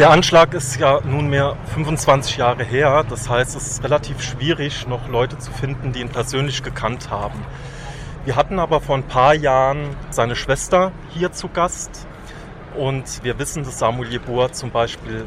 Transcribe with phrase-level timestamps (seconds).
[0.00, 3.04] Der Anschlag ist ja nunmehr 25 Jahre her.
[3.06, 7.44] Das heißt, es ist relativ schwierig, noch Leute zu finden, die ihn persönlich gekannt haben.
[8.24, 12.06] Wir hatten aber vor ein paar Jahren seine Schwester hier zu Gast.
[12.78, 15.26] Und wir wissen, dass Samuel Jeboa zum Beispiel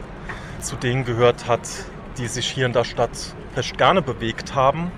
[0.60, 1.70] zu denen gehört hat,
[2.18, 4.92] die sich hier in der Stadt recht gerne bewegt haben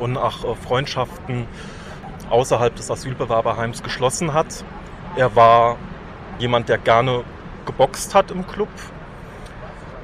[0.00, 1.46] und auch äh, Freundschaften
[2.30, 4.64] außerhalb des Asylbewerberheims geschlossen hat.
[5.14, 5.76] Er war
[6.40, 7.22] jemand, der gerne
[7.64, 8.68] geboxt hat im Club.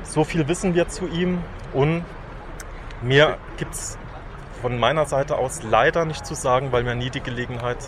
[0.09, 1.43] So viel wissen wir zu ihm
[1.73, 2.05] und
[3.03, 3.99] mehr gibt es
[4.63, 7.79] von meiner Seite aus leider nicht zu sagen, weil wir nie die Gelegenheit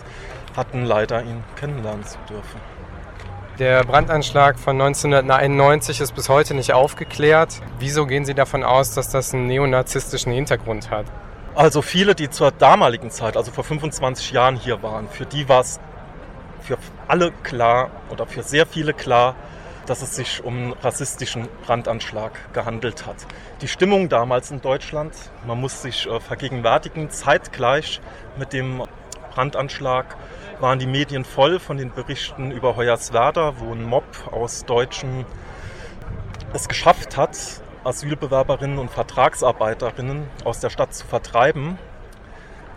[0.55, 2.59] hatten, leider ihn kennenlernen zu dürfen.
[3.57, 7.61] Der Brandanschlag von 1991 ist bis heute nicht aufgeklärt.
[7.79, 11.05] Wieso gehen Sie davon aus, dass das einen neonazistischen Hintergrund hat?
[11.55, 15.61] Also viele, die zur damaligen Zeit, also vor 25 Jahren hier waren, für die war
[15.61, 15.79] es
[16.61, 19.35] für alle klar oder für sehr viele klar,
[19.89, 23.15] dass es sich um einen rassistischen Brandanschlag gehandelt hat.
[23.61, 25.13] Die Stimmung damals in Deutschland,
[25.47, 27.99] man muss sich äh, vergegenwärtigen, zeitgleich
[28.37, 28.83] mit dem
[29.31, 30.15] Brandanschlag
[30.59, 35.25] waren die Medien voll von den Berichten über Hoyerswerda, wo ein Mob aus Deutschen
[36.53, 37.37] es geschafft hat,
[37.83, 41.79] Asylbewerberinnen und Vertragsarbeiterinnen aus der Stadt zu vertreiben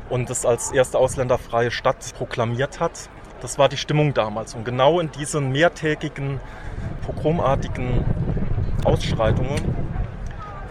[0.09, 3.11] und es als erste ausländerfreie Stadt proklamiert hat.
[3.41, 4.55] Das war die Stimmung damals.
[4.55, 6.39] Und genau in diesen mehrtägigen,
[7.03, 8.05] pogromartigen
[8.85, 9.75] Ausschreitungen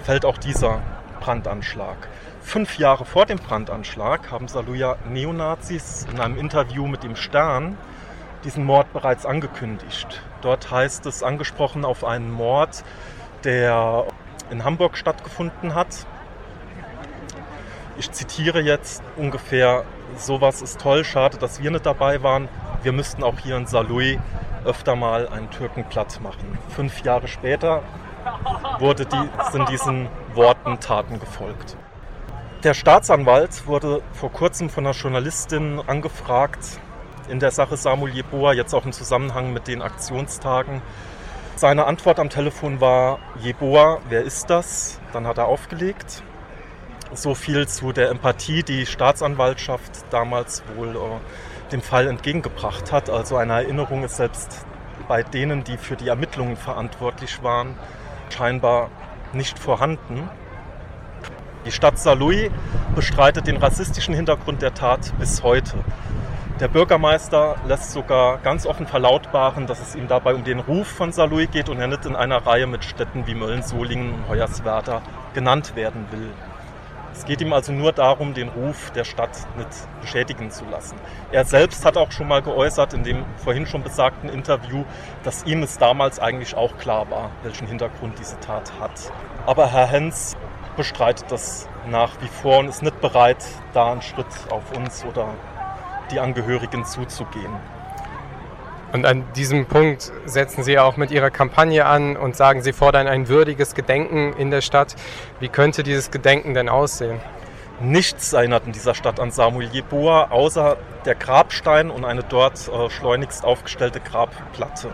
[0.03, 0.81] fällt auch dieser
[1.19, 2.09] Brandanschlag.
[2.41, 7.77] Fünf Jahre vor dem Brandanschlag haben Saluja Neonazis in einem Interview mit dem Stern
[8.43, 10.21] diesen Mord bereits angekündigt.
[10.41, 12.83] Dort heißt es angesprochen auf einen Mord,
[13.43, 14.05] der
[14.49, 16.07] in Hamburg stattgefunden hat.
[17.97, 19.83] Ich zitiere jetzt ungefähr,
[20.17, 22.49] sowas ist toll, schade, dass wir nicht dabei waren.
[22.81, 24.17] Wir müssten auch hier in Saarlouis
[24.65, 26.57] öfter mal einen Türken platt machen.
[26.69, 27.83] Fünf Jahre später
[28.79, 31.77] wurde die, sind diesen Worten Taten gefolgt.
[32.63, 36.59] Der Staatsanwalt wurde vor kurzem von einer Journalistin angefragt
[37.27, 40.81] in der Sache Samuel Jeboa, jetzt auch im Zusammenhang mit den Aktionstagen.
[41.55, 44.99] Seine Antwort am Telefon war, Jeboa, wer ist das?
[45.13, 46.23] Dann hat er aufgelegt.
[47.13, 50.99] So viel zu der Empathie, die Staatsanwaltschaft damals wohl äh,
[51.71, 53.09] dem Fall entgegengebracht hat.
[53.09, 54.65] Also eine Erinnerung ist selbst
[55.07, 57.75] bei denen, die für die Ermittlungen verantwortlich waren,
[58.29, 58.89] scheinbar
[59.33, 60.29] nicht vorhanden.
[61.65, 62.49] Die Stadt Saarlouis
[62.95, 65.77] bestreitet den rassistischen Hintergrund der Tat bis heute.
[66.59, 71.11] Der Bürgermeister lässt sogar ganz offen verlautbaren, dass es ihm dabei um den Ruf von
[71.11, 75.01] Saarlouis geht und er nicht in einer Reihe mit Städten wie Mölln, Solingen und Hoyerswerda
[75.33, 76.29] genannt werden will.
[77.13, 80.95] Es geht ihm also nur darum, den Ruf der Stadt nicht beschädigen zu lassen.
[81.31, 84.85] Er selbst hat auch schon mal geäußert in dem vorhin schon besagten Interview,
[85.23, 89.11] dass ihm es damals eigentlich auch klar war, welchen Hintergrund diese Tat hat.
[89.45, 90.37] Aber Herr Hens
[90.77, 95.27] bestreitet das nach wie vor und ist nicht bereit, da einen Schritt auf uns oder
[96.11, 97.51] die Angehörigen zuzugehen.
[98.91, 103.07] Und an diesem Punkt setzen Sie auch mit Ihrer Kampagne an und sagen, Sie fordern
[103.07, 104.95] ein würdiges Gedenken in der Stadt.
[105.39, 107.19] Wie könnte dieses Gedenken denn aussehen?
[107.79, 112.89] Nichts erinnert in dieser Stadt an Samuel Jeboa, außer der Grabstein und eine dort äh,
[112.89, 114.89] schleunigst aufgestellte Grabplatte.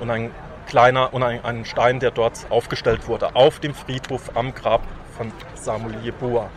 [0.00, 0.30] Und ein
[0.66, 4.82] kleiner und ein, ein Stein, der dort aufgestellt wurde, auf dem Friedhof am Grab
[5.16, 6.50] von Samuel Jeboa.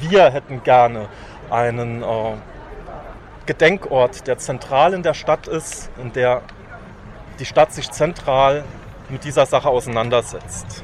[0.00, 1.08] Wir hätten gerne
[1.50, 2.06] einen äh,
[3.46, 6.42] Gedenkort, der zentral in der Stadt ist, in der
[7.38, 8.64] die Stadt sich zentral
[9.08, 10.82] mit dieser Sache auseinandersetzt.